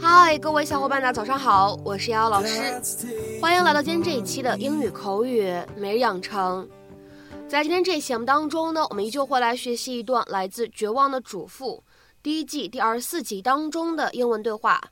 [0.00, 2.80] 嗨，各位小伙伴，大家早上好，我是瑶瑶老师，
[3.40, 6.68] 欢迎来到今天这一期的英语口语每日养成。
[7.48, 11.84] 在今天这一期节目当中呢，我们依旧会来学习一段来自《绝望的主妇》
[12.22, 14.82] 第一季第二十四集当中的英文对话。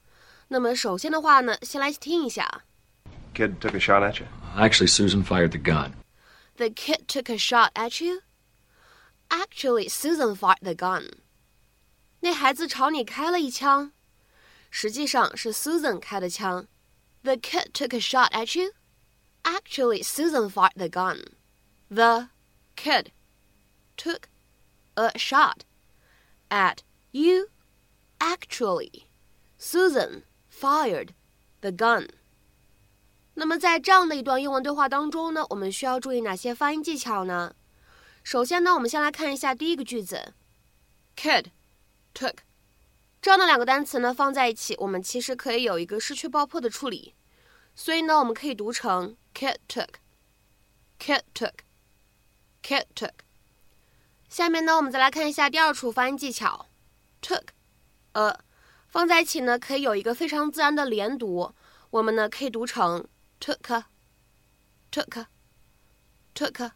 [0.49, 2.63] 那么首先的话呢，先来听一下。
[3.35, 4.27] Kid took a shot at you.
[4.57, 5.91] Actually, Susan fired the gun.
[6.57, 8.21] The kid took a shot at you.
[9.29, 11.26] Actually, Susan fired the gun.
[12.22, 13.92] 那孩子朝你开了一枪，
[14.70, 16.68] 实际上是 Susan 开的枪。
[17.24, 18.72] The kid took a shot at you.
[19.44, 21.34] Actually, Susan fired the gun.
[21.90, 22.30] The
[22.76, 23.12] kid
[23.98, 24.24] took
[24.96, 25.62] a shot
[26.50, 26.80] at
[27.12, 27.48] you.
[28.20, 29.08] Actually,
[29.58, 31.10] Susan fired
[31.62, 32.10] the gun.
[33.34, 37.56] 那么在这样的一段英文对话当中呢，我们需要注意哪些发音技巧呢？
[38.24, 40.34] 首先呢，我们先来看一下第一个句子，
[41.16, 41.46] kid
[42.17, 42.37] took
[43.21, 47.15] 这样的两个单词呢放在一起，我们其实可以有一个失去爆破的处理，
[47.75, 53.13] 所以呢，我们可以读成 kit took，kit took，kit took。
[54.29, 56.67] 下面呢，我们再来看一下第二处发音技巧
[57.21, 57.49] ，took，
[58.13, 58.39] 呃，
[58.89, 61.53] 放在一起呢可以有一个非常自然的连读，
[61.91, 63.07] 我们呢可以读成。
[63.39, 63.85] took
[64.91, 65.27] took
[66.35, 66.71] took，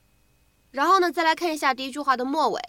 [0.73, 2.61] 然后呢，再来看一下第一句话的末尾。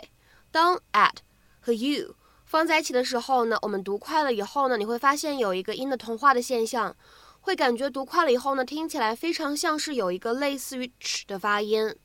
[0.50, 1.18] 当 at
[1.60, 2.16] 和 you
[2.52, 6.94] 放在一起的时候呢，我们读快了以后呢，你会发现有一个音的同化的现象，
[7.40, 11.96] 会感觉读快了以后呢，听起来非常像是有一个类似于 ch 的发音。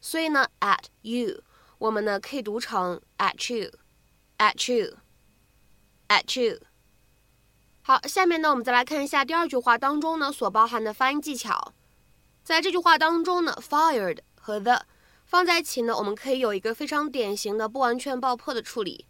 [0.00, 1.42] 所以呢，at you
[1.76, 6.58] 我们呢可以读成 at you，at you，at you。
[7.82, 11.74] 好，下面呢，我们再来看一下第二句话当中呢所包含的发音技巧。
[12.42, 14.86] 在这句话当中呢，fired 和 the
[15.26, 19.04] 放在一起呢，我们可以有一个非常典型的不完全爆破的处理。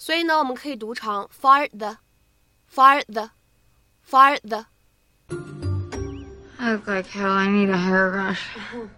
[0.00, 7.30] 所以呢，我们可以读成 fired the，fired the，fired the。I look like hell.
[7.30, 8.40] I need a hairbrush.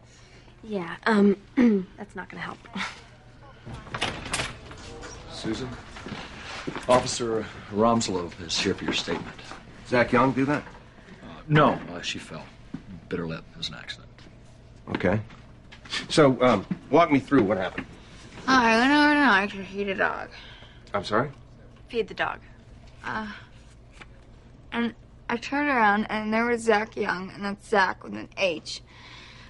[0.62, 1.36] Yeah, um,
[1.96, 2.58] that's not gonna help.
[5.32, 5.68] Susan?
[6.88, 9.36] Officer Romslov is here for your statement.
[9.86, 10.62] Zach Young do that?
[11.22, 12.44] Uh, no, uh, she fell.
[13.08, 13.44] Bit her lip.
[13.52, 14.08] It was an accident.
[14.94, 15.20] Okay.
[16.08, 17.86] So, um, walk me through what happened.
[18.46, 20.28] I went over tonight to feed a dog.
[20.93, 21.31] I'm sorry?
[21.89, 22.39] Feed the dog.
[23.03, 23.27] Uh,
[24.71, 24.93] and
[25.29, 28.81] I turned around and there was Zach Young, and that's Zach with an H,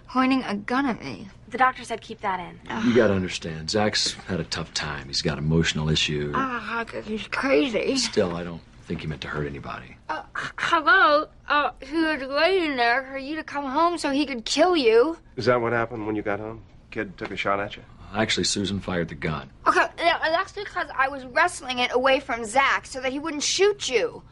[0.07, 1.27] pointing a gun at me.
[1.49, 2.59] The doctor said keep that in.
[2.87, 5.07] You gotta understand, Zach's had a tough time.
[5.07, 6.33] He's got emotional issues.
[6.35, 7.95] Ah, he's crazy.
[7.97, 9.95] Still, I don't think he meant to hurt anybody.
[10.09, 10.23] Uh,
[10.57, 11.27] hello?
[11.47, 15.17] Uh, he was waiting there for you to come home so he could kill you.
[15.35, 16.63] Is that what happened when you got home?
[16.89, 17.83] Kid took a shot at you?
[18.15, 19.49] Actually, Susan fired the gun.
[19.67, 19.87] Okay,
[20.31, 24.23] that's because I was wrestling it away from Zach so that he wouldn't shoot you.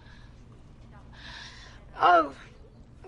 [1.99, 2.33] Oh,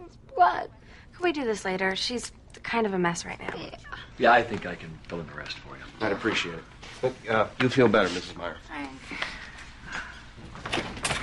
[0.05, 0.69] it's blood.
[1.13, 1.95] Can we do this later?
[1.95, 2.31] She's
[2.63, 3.53] kind of a mess right now.
[3.57, 3.75] Yeah.
[4.17, 5.83] Yeah, I think I can fill in the rest for you.
[6.01, 6.63] I'd appreciate it.
[7.01, 8.35] Look, uh, you feel better, Mrs.
[8.35, 8.57] Meyer.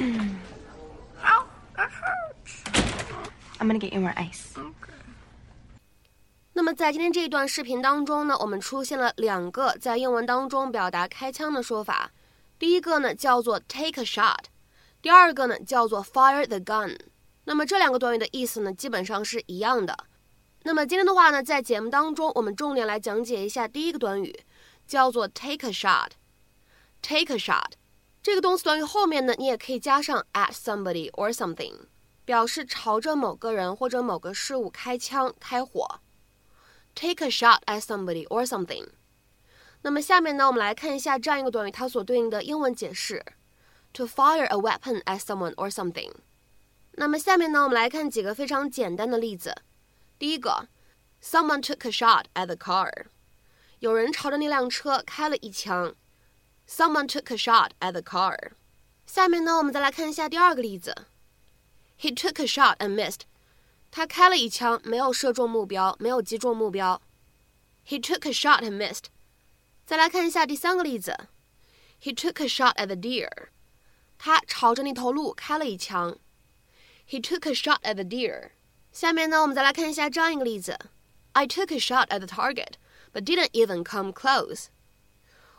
[1.25, 2.65] Ow, that hurts.
[3.61, 4.55] I'm gonna get you more ice.
[4.57, 4.93] Okay.
[6.73, 12.13] 在今天这一段视频当中呢，我们出现了两个在英文当中表达开枪的说法。
[12.61, 14.45] 第一个呢叫做 take a shot，
[15.03, 16.97] 第二个呢叫做 fire the gun。
[17.45, 19.97] 那么这两个短语的意思呢基本上是一样的。
[20.63, 24.45] 那么今天的话呢，在节目当中，我们重点来讲解一下第一个短语，
[24.87, 26.11] 叫做 take a shot。
[27.03, 27.73] take a shot
[28.23, 31.75] 这个动词短语后面呢，你也可以加上 at somebody or something，
[32.25, 36.01] 表示朝着某个人或者某个事物开枪、开火。
[36.94, 38.88] take a shot at somebody or something。
[39.82, 43.24] 那么下面呢，我们来看一下这样一个短语它所对应的英文解释：
[43.94, 46.12] to fire a weapon at someone or something。
[46.94, 49.56] 那么下面呢，我们来看几个非常简单的例子。
[50.18, 50.70] 第一个，
[51.22, 53.08] Someone took a shot at the car。
[53.80, 55.94] 有人朝着那辆车开了一枪。
[56.68, 58.54] Someone took a shot at the car。
[59.06, 60.96] 下面呢，我们再来看一下第二个例子。
[62.00, 63.22] He took a shot and missed。
[63.92, 67.02] 他开了一枪，没有射中目标，没有击中目标。
[67.88, 69.06] He took a shot and missed。
[69.86, 71.28] 再来看一下第三个例子。
[72.02, 73.30] He took a shot at the deer。
[74.18, 76.18] 他朝着那头鹿开了一枪。
[77.08, 78.52] He took a shot at the deer。
[78.92, 80.78] 下面呢，我们再来看一下这样一个例子：
[81.34, 82.74] I took a shot at the target,
[83.14, 84.68] but didn't even come close。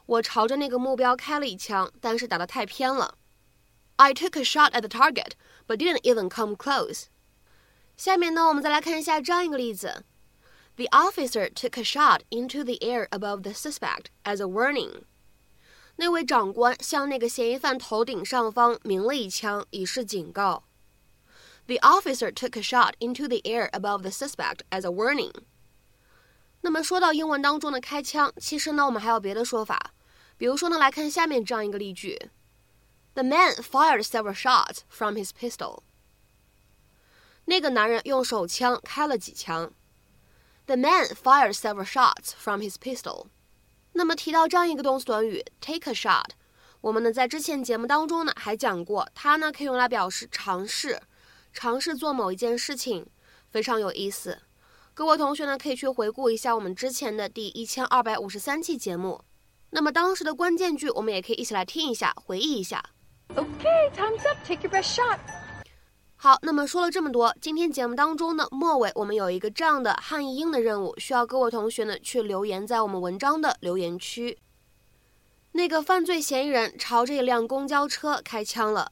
[0.06, 3.16] 我朝着那个目标开了一枪，但是打得太偏了。
[3.96, 5.32] I took a shot at the target,
[5.66, 7.04] but didn't even come close。
[8.00, 10.04] 下面呢，我们再来看一下这样一个例子：
[10.76, 15.02] The officer took a shot into the air above the suspect as a warning。
[15.96, 20.64] 那位长官向那个嫌疑犯头顶上方鸣了一枪，以示警告。
[21.66, 25.32] The officer took a shot into the air above the suspect as a warning.
[26.60, 29.94] 那么说到英文当中的开枪，其实呢我们还有别的说法，
[30.36, 32.30] 比如说呢，来看下面这样一个例句：
[33.14, 35.80] The man fired several shots from his pistol.
[37.45, 39.73] 那个男人用手枪开了几枪。
[40.67, 43.27] The man fired several shots from his pistol.
[43.93, 46.29] 那么提到这样一个动词短语 take a shot，
[46.79, 51.01] 我们呢在之前节目当中呢还讲过，它呢可以用来表示尝试，
[51.51, 53.05] 尝试做某一件事情，
[53.49, 54.39] 非常有意思。
[54.93, 59.21] 各位同学呢可以去回顾一下我们之前的第一千二百五十三期节目。
[59.71, 62.83] 那么当时的关键句我们也可以一起来听一下，回忆一下。
[63.35, 64.37] Okay, time's up.
[64.45, 65.19] Take your best shot.
[66.23, 74.37] 好，那么说了这么多，今天节目当中呢，末尾我们有一个这样的汉译英的任务，需要各位同学呢去留言在我们文章的留言区。
[75.53, 78.91] 那个犯罪嫌疑人朝着一辆公交车开枪了。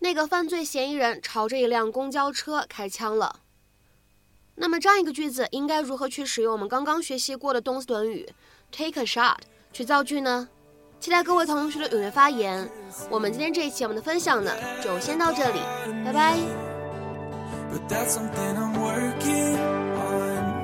[0.00, 3.42] 那个犯罪嫌疑人朝着一辆公交车开枪了。
[4.56, 8.28] 那么这样一个句子应该如何去使用我们刚刚学习过的动词短语
[8.72, 9.36] take a shot
[9.72, 10.48] 去造句呢？
[11.00, 12.68] 期待各位同学的踊跃发言。
[13.08, 14.50] 我们今天这一期我们的分享呢，
[14.82, 15.60] 就先到这里，
[16.04, 16.36] 拜拜。
[17.70, 19.56] But that's something I'm working
[19.94, 20.58] on.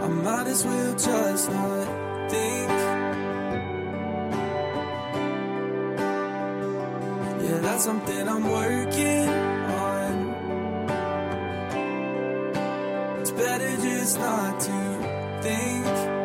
[0.00, 1.88] I might as well just not
[2.30, 2.70] think.
[7.42, 9.28] Yeah, that's something I'm working
[9.68, 10.34] on.
[13.20, 14.72] It's better just not to
[15.42, 16.21] think.